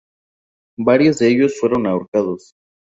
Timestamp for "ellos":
1.29-1.59